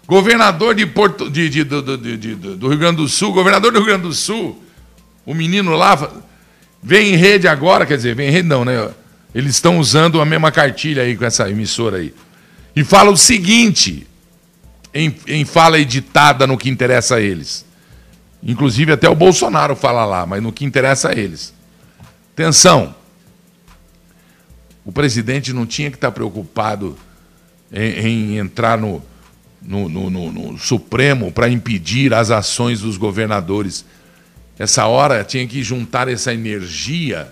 [0.06, 3.86] Governador de Porto, de, de, do, de, do Rio Grande do Sul, governador do Rio
[3.86, 4.62] Grande do Sul,
[5.24, 6.12] o menino lá,
[6.82, 8.90] vem em rede agora, quer dizer, vem em rede não, né?
[9.34, 12.14] Eles estão usando a mesma cartilha aí com essa emissora aí.
[12.76, 14.06] E fala o seguinte:
[14.92, 17.64] em, em fala editada no que interessa a eles.
[18.42, 21.52] Inclusive até o Bolsonaro fala lá, mas no que interessa a eles.
[22.32, 22.94] Atenção!
[24.84, 26.96] O presidente não tinha que estar preocupado
[27.72, 29.02] em, em entrar no,
[29.60, 33.84] no, no, no, no Supremo para impedir as ações dos governadores.
[34.58, 37.28] Essa hora tinha que juntar essa energia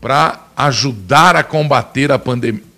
[0.00, 2.74] para ajudar a combater a pandemia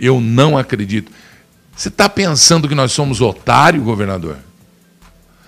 [0.00, 1.12] Eu não acredito.
[1.80, 4.36] Você está pensando que nós somos otário, governador?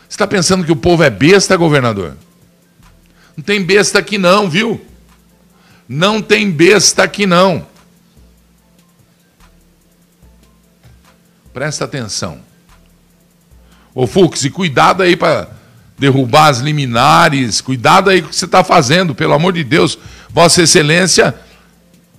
[0.09, 2.17] Você está pensando que o povo é besta, governador?
[3.37, 4.81] Não tem besta aqui não, viu?
[5.87, 7.67] Não tem besta aqui não.
[11.53, 12.41] Presta atenção.
[13.95, 15.51] Ô Fux, e cuidado aí para
[15.99, 19.99] derrubar as liminares, cuidado aí com o que você está fazendo, pelo amor de Deus.
[20.31, 21.35] Vossa Excelência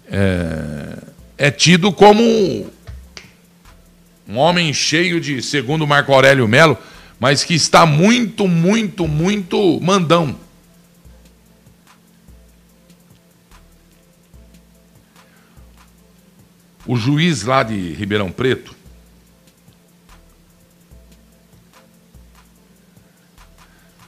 [0.07, 0.97] é,
[1.35, 2.71] é tido como
[4.27, 6.77] um homem cheio de, segundo Marco Aurélio Melo,
[7.19, 10.39] mas que está muito, muito, muito mandão.
[16.85, 18.75] O juiz lá de Ribeirão Preto,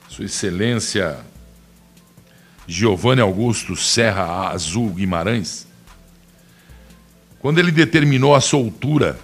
[0.09, 1.20] Sua Excelência
[2.68, 5.68] Giovanni Augusto Serra Azul Guimarães,
[7.39, 9.20] quando ele determinou a soltura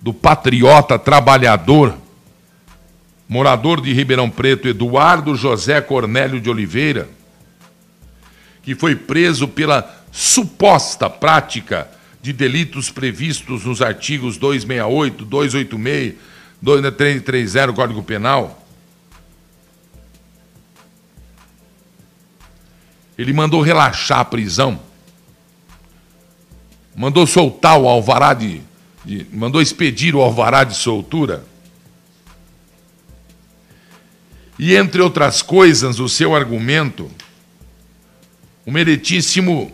[0.00, 1.96] do patriota trabalhador,
[3.28, 7.08] morador de Ribeirão Preto, Eduardo José Cornélio de Oliveira,
[8.62, 11.88] que foi preso pela suposta prática
[12.20, 16.14] de delitos previstos nos artigos 268, 286,
[16.60, 18.66] 2330 do Código Penal.
[23.16, 24.80] Ele mandou relaxar a prisão,
[26.94, 28.67] mandou soltar o alvará de, de
[29.32, 31.44] mandou expedir o alvará de soltura.
[34.58, 37.10] E entre outras coisas, o seu argumento,
[38.66, 39.72] o meritíssimo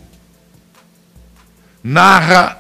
[1.83, 2.59] narra,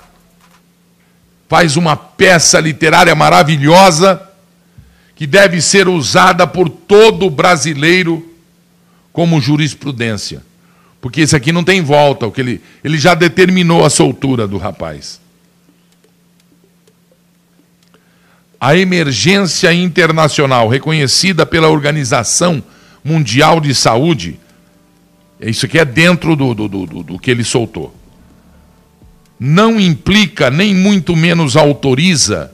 [1.49, 4.20] faz uma peça literária maravilhosa
[5.14, 8.35] que deve ser usada por todo brasileiro
[9.12, 10.43] como jurisprudência.
[11.01, 14.59] Porque esse aqui não tem volta, o que ele, ele já determinou a soltura do
[14.59, 15.20] rapaz.
[18.64, 22.62] A emergência internacional reconhecida pela Organização
[23.04, 24.40] Mundial de Saúde,
[25.38, 27.94] isso aqui é dentro do, do, do, do que ele soltou
[29.38, 32.50] não implica, nem muito menos autoriza,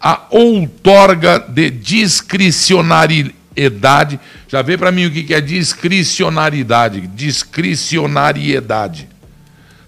[0.00, 4.18] a outorga de discricionariedade.
[4.48, 7.06] Já vê para mim o que é discricionariedade?
[7.08, 9.08] Discricionariedade.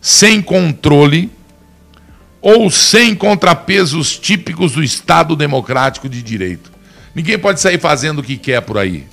[0.00, 1.30] Sem controle
[2.46, 6.70] ou sem contrapesos típicos do Estado democrático de direito.
[7.14, 9.06] Ninguém pode sair fazendo o que quer por aí.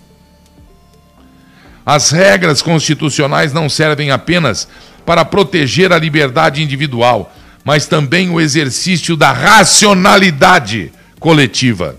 [1.85, 4.67] As regras constitucionais não servem apenas
[5.05, 11.95] para proteger a liberdade individual, mas também o exercício da racionalidade coletiva.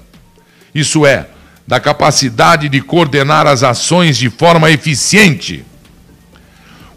[0.75, 1.29] Isso é,
[1.67, 5.65] da capacidade de coordenar as ações de forma eficiente.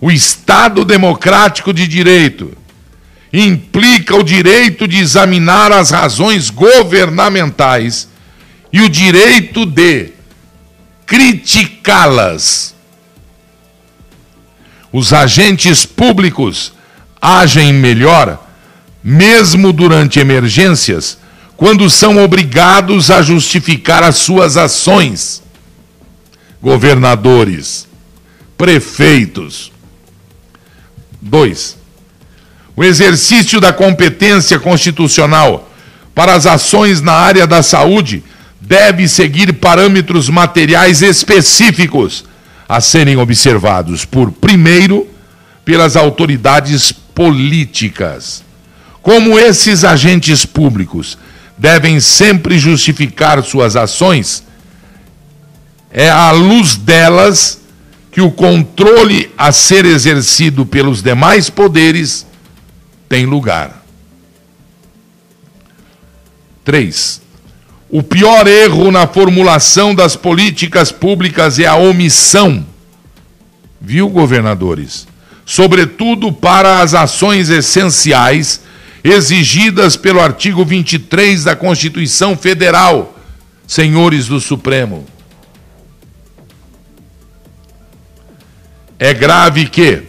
[0.01, 2.64] O Estado democrático de direito
[3.43, 8.07] implica o direito de examinar as razões governamentais
[8.71, 10.11] e o direito de
[11.05, 12.75] criticá-las
[14.97, 16.71] os agentes públicos
[17.21, 18.47] agem melhor,
[19.03, 21.17] mesmo durante emergências,
[21.57, 25.43] quando são obrigados a justificar as suas ações.
[26.61, 27.89] Governadores,
[28.57, 29.69] prefeitos.
[31.21, 31.74] 2.
[32.75, 35.71] O exercício da competência constitucional
[36.13, 38.23] para as ações na área da saúde
[38.59, 42.25] deve seguir parâmetros materiais específicos
[42.67, 45.07] a serem observados por, primeiro,
[45.63, 48.43] pelas autoridades políticas.
[49.01, 51.17] Como esses agentes públicos
[51.57, 54.43] devem sempre justificar suas ações,
[55.91, 57.61] é à luz delas
[58.11, 62.25] que o controle a ser exercido pelos demais poderes
[63.07, 63.83] tem lugar.
[66.63, 67.21] 3.
[67.89, 72.65] O pior erro na formulação das políticas públicas é a omissão.
[73.79, 75.07] Viu, governadores?
[75.45, 78.61] Sobretudo para as ações essenciais
[79.03, 83.15] exigidas pelo artigo 23 da Constituição Federal,
[83.67, 85.05] senhores do Supremo.
[88.97, 90.01] É grave que,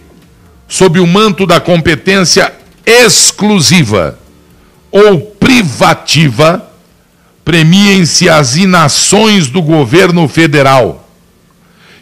[0.66, 2.54] sob o manto da competência
[2.86, 4.18] exclusiva
[4.90, 6.70] ou privativa,
[7.44, 11.08] premiem-se as inações do governo federal,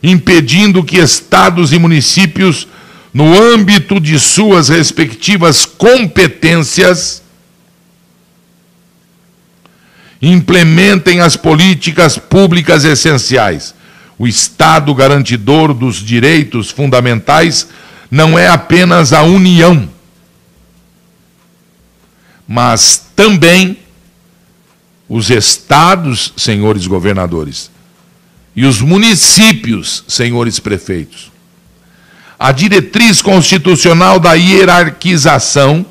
[0.03, 2.68] impedindo que estados e municípios,
[3.12, 7.22] no âmbito de suas respectivas competências,
[10.20, 13.74] implementem as políticas públicas essenciais.
[14.18, 17.68] O Estado garantidor dos direitos fundamentais
[18.11, 19.89] não é apenas a União,
[22.47, 23.78] mas também
[25.09, 27.70] os estados, senhores governadores,
[28.57, 31.32] e os municípios, senhores prefeitos.
[32.38, 35.84] A diretriz constitucional da hierarquização,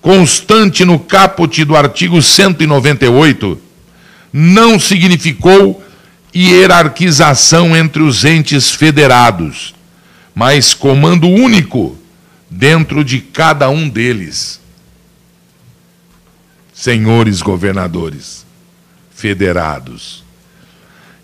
[0.00, 3.60] constante no caput do artigo 198,
[4.32, 5.82] não significou
[6.34, 9.74] hierarquização entre os entes federados,
[10.34, 11.96] mas comando único
[12.48, 14.61] dentro de cada um deles.
[16.82, 18.44] Senhores governadores
[19.14, 20.24] federados.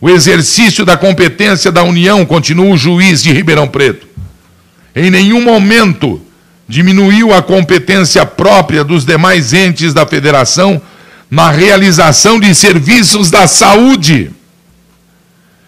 [0.00, 4.06] O exercício da competência da União, continua o juiz de Ribeirão Preto.
[4.94, 6.22] Em nenhum momento
[6.68, 10.80] diminuiu a competência própria dos demais entes da federação
[11.30, 14.30] na realização de serviços da saúde.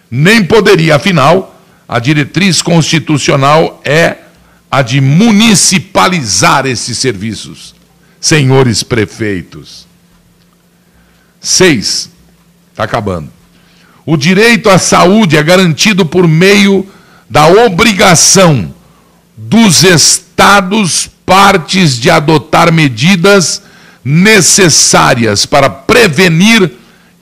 [0.09, 4.17] Nem poderia, afinal, a diretriz constitucional é
[4.71, 7.75] a de municipalizar esses serviços
[8.19, 9.87] senhores prefeitos.
[11.39, 12.09] Seis,
[12.71, 13.31] está acabando.
[14.05, 16.87] O direito à saúde é garantido por meio
[17.29, 18.73] da obrigação
[19.35, 23.63] dos estados partes de adotar medidas
[24.03, 26.71] necessárias para prevenir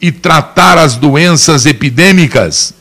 [0.02, 2.74] e tratar as doenças epidêmicas.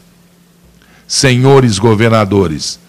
[1.07, 2.81] Senhores governadores,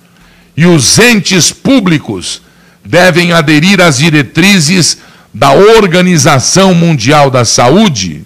[0.55, 2.41] e os entes públicos
[2.83, 4.97] devem aderir às diretrizes
[5.33, 8.23] da Organização Mundial da Saúde,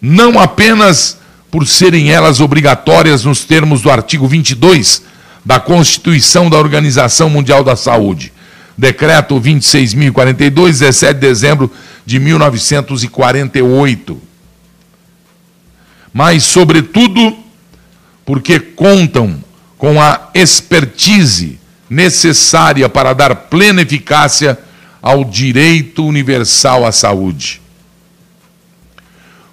[0.00, 1.18] não apenas
[1.50, 5.02] por serem elas obrigatórias nos termos do artigo 22
[5.44, 8.32] da Constituição da Organização Mundial da Saúde,
[8.76, 11.72] decreto 26.042, 17 de dezembro
[12.04, 14.20] de 1948,
[16.12, 17.34] mas, sobretudo,
[18.24, 19.42] porque contam
[19.78, 21.58] com a expertise
[21.88, 24.58] necessária para dar plena eficácia
[25.02, 27.60] ao direito universal à saúde.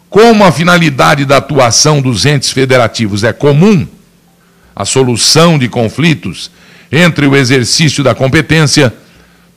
[0.09, 3.87] Como a finalidade da atuação dos entes federativos é comum,
[4.75, 6.51] a solução de conflitos
[6.91, 8.93] entre o exercício da competência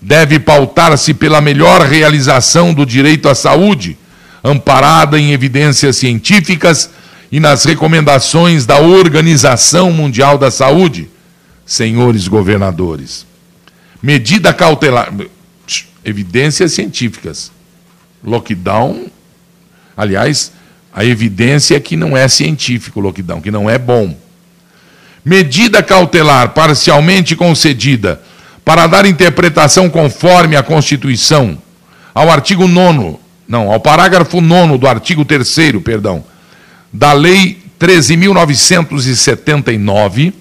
[0.00, 3.96] deve pautar-se pela melhor realização do direito à saúde,
[4.42, 6.90] amparada em evidências científicas
[7.30, 11.08] e nas recomendações da Organização Mundial da Saúde,
[11.64, 13.24] senhores governadores.
[14.02, 15.10] Medida cautelar
[16.04, 17.52] evidências científicas.
[18.24, 19.06] Lockdown,
[19.96, 20.52] aliás,
[20.92, 24.16] a evidência é que não é científico o lockdown, que não é bom.
[25.24, 28.20] Medida cautelar parcialmente concedida
[28.64, 31.58] para dar interpretação conforme a Constituição
[32.14, 33.16] ao artigo 9
[33.48, 36.24] não, ao parágrafo 9 do artigo 3 perdão,
[36.90, 40.32] da Lei 13.979,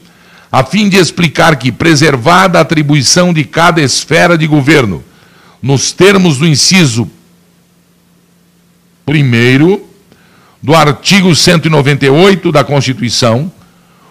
[0.49, 5.03] a fim de explicar que, preservada a atribuição de cada esfera de governo,
[5.61, 7.09] nos termos do inciso
[9.07, 9.81] 1
[10.61, 13.51] do artigo 198 da Constituição,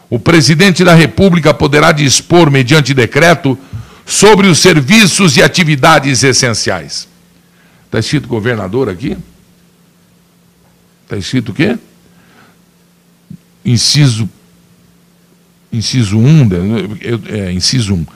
[0.09, 3.59] o presidente da República poderá dispor, mediante decreto,
[4.05, 7.09] sobre os serviços e atividades essenciais.
[7.87, 9.17] Está escrito governador aqui?
[11.05, 11.79] Está escrito o quê?
[13.65, 14.29] Inciso,
[15.73, 16.49] inciso 1,
[17.29, 18.07] é, inciso 1,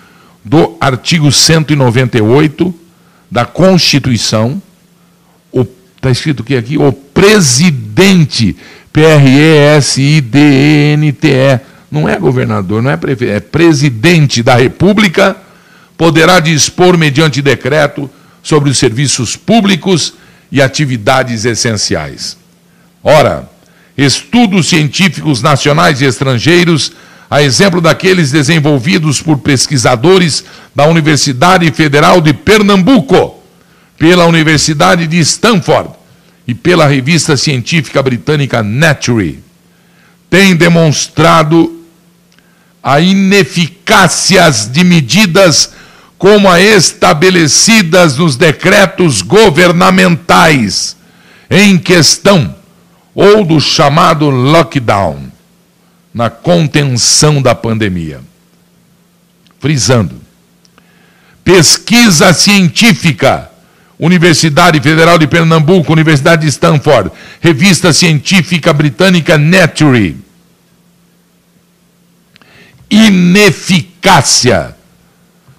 [0.45, 2.84] do artigo 198
[3.35, 4.63] da Constituição,
[5.97, 6.79] está escrito o que aqui?
[6.79, 8.57] O presidente,
[8.93, 11.61] P-R-E-S-I-D-E-N-T-E,
[11.91, 15.37] não é governador, não é prefeito, é presidente da República,
[15.97, 18.09] poderá dispor, mediante decreto,
[18.41, 20.15] sobre os serviços públicos
[20.53, 22.39] e atividades essenciais.
[23.03, 23.51] Ora,
[23.99, 26.93] estudos científicos nacionais e estrangeiros
[27.35, 33.43] a exemplo daqueles desenvolvidos por pesquisadores da Universidade Federal de Pernambuco,
[33.99, 35.91] pela Universidade de Stanford
[36.47, 39.43] e pela revista científica britânica Nature,
[40.31, 41.85] têm demonstrado
[42.81, 45.73] a ineficácias de medidas
[46.17, 50.97] como as estabelecidas nos decretos governamentais
[51.51, 52.55] em questão
[53.13, 55.34] ou do chamado lockdown
[56.15, 58.21] na contenção da pandemia.
[59.59, 60.15] Frisando,
[61.43, 63.51] pesquisa científica,
[63.99, 67.11] Universidade Federal de Pernambuco, Universidade de Stanford,
[67.41, 70.17] revista científica britânica Nature.
[72.91, 74.77] Ineficácia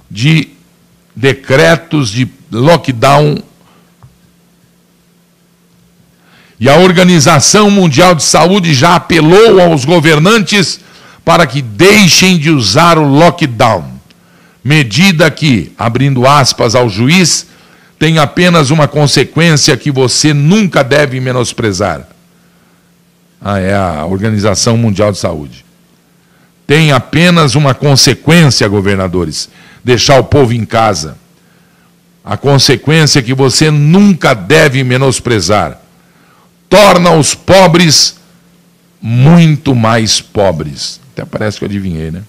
[0.10, 0.50] de
[1.16, 3.42] decretos de lockdown
[6.60, 10.80] E a Organização Mundial de Saúde já apelou aos governantes
[11.24, 13.84] para que deixem de usar o lockdown.
[14.64, 17.48] Medida que, abrindo aspas ao juiz,
[18.00, 22.08] tem apenas uma consequência que você nunca deve menosprezar.
[23.42, 25.66] Ah, é a Organização Mundial de Saúde.
[26.66, 29.50] Tem apenas uma consequência, governadores:
[29.84, 31.18] deixar o povo em casa.
[32.24, 35.80] a consequência que você nunca deve menosprezar.
[36.70, 38.18] Torna os pobres
[39.02, 41.00] muito mais pobres.
[41.14, 42.24] Até parece que eu adivinhei, né?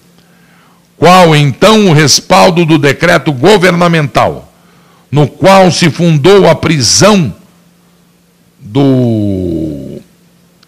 [0.97, 4.51] Qual então o respaldo do decreto governamental,
[5.11, 7.33] no qual se fundou a prisão
[8.59, 9.99] do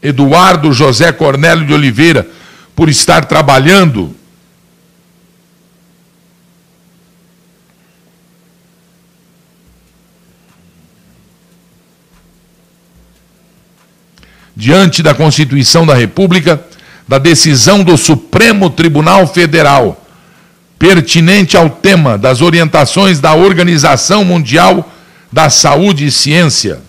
[0.02, 2.28] Eduardo José Cornélio de Oliveira
[2.76, 4.16] por estar trabalhando
[14.60, 16.62] diante da Constituição da República,
[17.08, 20.06] da decisão do Supremo Tribunal Federal,
[20.78, 24.92] pertinente ao tema das orientações da Organização Mundial
[25.32, 26.82] da Saúde e Ciência.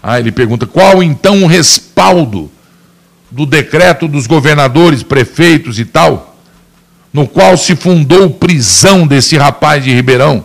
[0.00, 2.48] Ah, ele pergunta: qual então o respaldo
[3.28, 6.38] do decreto dos governadores, prefeitos e tal,
[7.12, 10.44] no qual se fundou prisão desse rapaz de Ribeirão,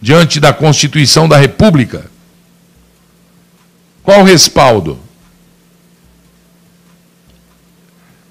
[0.00, 2.10] diante da Constituição da República?
[4.02, 4.98] Qual respaldo?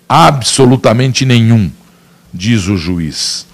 [0.07, 1.71] Absolutamente nenhum,
[2.33, 3.45] diz o juiz.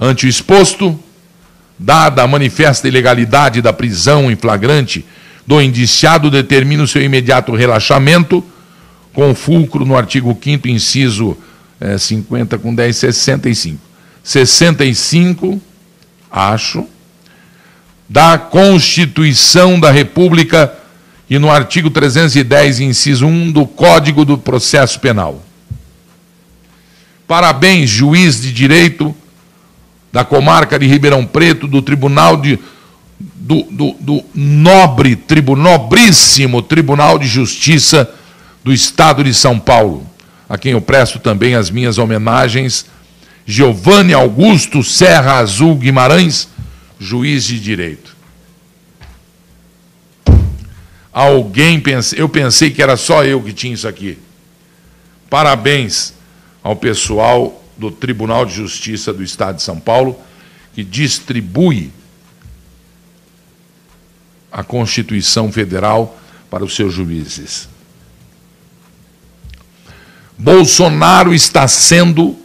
[0.00, 0.98] Ante o exposto,
[1.78, 5.04] dada a manifesta ilegalidade da prisão em flagrante
[5.46, 8.44] do indiciado, determina o seu imediato relaxamento,
[9.12, 11.36] com fulcro no artigo 5 inciso
[11.80, 13.78] é, 50 com 10, 65.
[14.22, 15.60] 65,
[16.30, 16.88] acho,
[18.14, 20.72] da Constituição da República
[21.28, 25.42] e no artigo 310, inciso 1 do Código do Processo Penal.
[27.26, 29.12] Parabéns, juiz de direito
[30.12, 32.56] da comarca de Ribeirão Preto, do Tribunal de.
[33.18, 38.08] do, do, do nobre, tribu, nobríssimo Tribunal de Justiça
[38.62, 40.06] do Estado de São Paulo,
[40.48, 42.86] a quem eu presto também as minhas homenagens.
[43.44, 46.53] Giovanni Augusto Serra Azul Guimarães
[46.98, 48.16] juiz de direito.
[51.12, 54.18] Alguém pense, eu pensei que era só eu que tinha isso aqui.
[55.30, 56.14] Parabéns
[56.62, 60.18] ao pessoal do Tribunal de Justiça do Estado de São Paulo
[60.74, 61.92] que distribui
[64.50, 66.18] a Constituição Federal
[66.50, 67.68] para os seus juízes.
[70.36, 72.36] Bolsonaro está sendo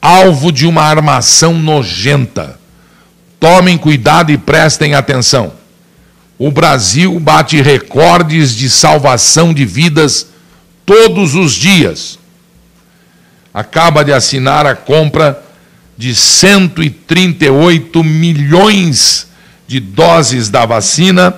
[0.00, 2.60] alvo de uma armação nojenta
[3.42, 5.52] Tomem cuidado e prestem atenção.
[6.38, 10.28] O Brasil bate recordes de salvação de vidas
[10.86, 12.20] todos os dias.
[13.52, 15.42] Acaba de assinar a compra
[15.98, 19.26] de 138 milhões
[19.66, 21.34] de doses da vacina.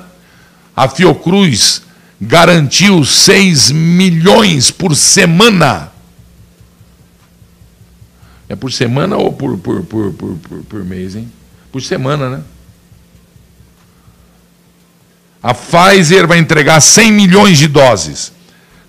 [0.76, 1.80] A Fiocruz
[2.20, 5.90] garantiu 6 milhões por semana.
[8.46, 10.36] É por semana ou por, por, por, por,
[10.68, 11.32] por, mês, hein?
[11.74, 12.40] Por semana, né?
[15.42, 18.32] A Pfizer vai entregar 100 milhões de doses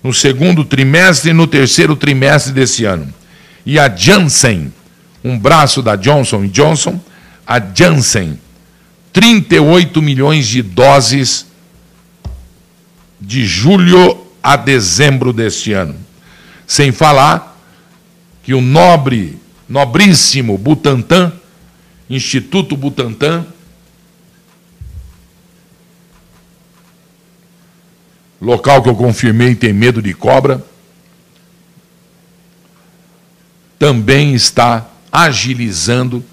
[0.04, 3.12] no segundo trimestre e no terceiro trimestre desse ano.
[3.66, 4.72] E a Janssen,
[5.24, 7.00] um braço da Johnson Johnson,
[7.44, 8.38] a Janssen,
[9.12, 11.44] 38 milhões de doses
[13.20, 15.96] de julho a dezembro deste ano.
[16.68, 17.60] Sem falar
[18.44, 21.32] que o nobre, nobríssimo Butantan
[22.08, 23.44] Instituto Butantan,
[28.40, 30.64] local que eu confirmei tem medo de cobra,
[33.78, 36.24] também está agilizando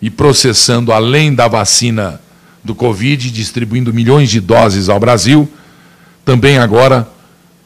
[0.00, 2.20] e processando, além da vacina
[2.62, 5.50] do Covid, distribuindo milhões de doses ao Brasil,
[6.24, 7.08] também agora,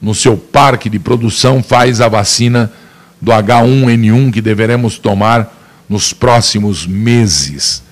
[0.00, 2.72] no seu parque de produção, faz a vacina
[3.20, 7.82] do H1N1 que deveremos tomar nos próximos meses,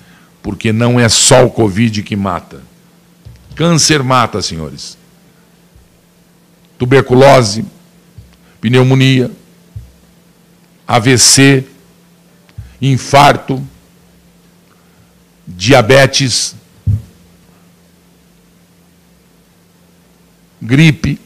[0.41, 2.61] porque não é só o Covid que mata.
[3.55, 4.97] Câncer mata, senhores.
[6.77, 7.63] Tuberculose,
[8.59, 9.29] pneumonia,
[10.87, 11.65] AVC,
[12.81, 13.65] infarto,
[15.47, 16.55] diabetes,
[20.61, 21.19] gripe,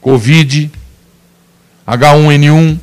[0.00, 0.70] Covid,
[1.86, 2.78] H1N1,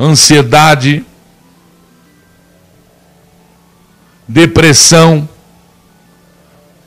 [0.00, 1.04] ansiedade,
[4.26, 5.28] depressão,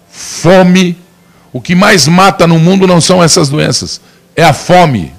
[0.09, 0.97] fome.
[1.51, 4.01] O que mais mata no mundo não são essas doenças,
[4.35, 5.13] é a fome.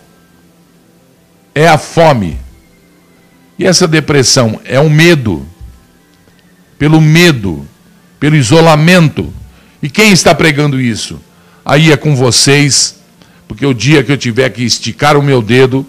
[1.55, 2.41] É a fome.
[3.57, 5.47] E essa depressão é o medo.
[6.77, 7.69] Pelo medo,
[8.19, 9.33] pelo isolamento.
[9.81, 11.21] E quem está pregando isso?
[11.65, 12.97] Aí é com vocês,
[13.47, 15.87] porque o dia que eu tiver que esticar o meu dedo,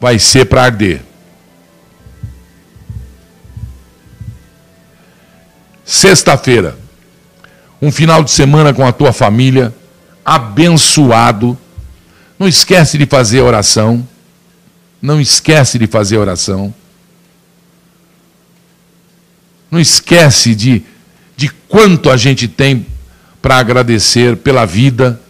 [0.00, 1.02] vai ser para arder.
[5.84, 6.78] Sexta-feira,
[7.82, 9.74] um final de semana com a tua família,
[10.24, 11.58] abençoado.
[12.38, 14.06] Não esquece de fazer oração.
[15.02, 16.72] Não esquece de fazer oração.
[19.70, 20.82] Não esquece de,
[21.36, 22.86] de quanto a gente tem
[23.40, 25.20] para agradecer pela vida,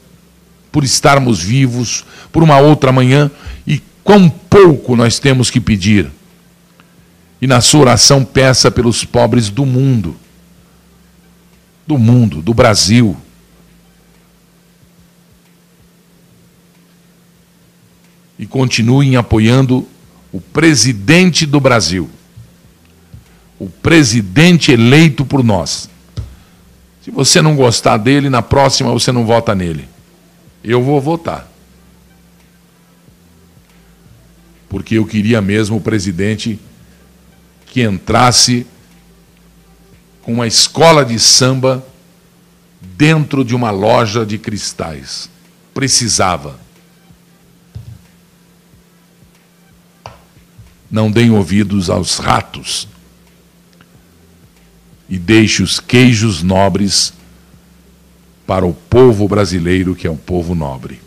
[0.72, 3.30] por estarmos vivos, por uma outra manhã
[3.66, 6.10] e quão pouco nós temos que pedir.
[7.40, 10.16] E na sua oração peça pelos pobres do mundo,
[11.86, 13.16] do mundo, do Brasil.
[18.38, 19.86] E continuem apoiando
[20.32, 22.08] o presidente do Brasil,
[23.58, 25.90] o presidente eleito por nós.
[27.02, 29.88] Se você não gostar dele, na próxima você não vota nele.
[30.62, 31.50] Eu vou votar.
[34.70, 36.58] Porque eu queria mesmo o presidente
[37.66, 38.64] que entrasse
[40.22, 41.84] com uma escola de samba
[42.80, 45.28] dentro de uma loja de cristais.
[45.74, 46.58] Precisava.
[50.88, 52.86] Não deem ouvidos aos ratos
[55.08, 57.12] e deixe os queijos nobres
[58.46, 61.00] para o povo brasileiro, que é um povo nobre.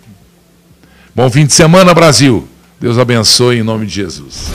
[1.15, 2.47] Bom fim de semana, Brasil.
[2.83, 4.51] Deus abençoe em nome de Jesus.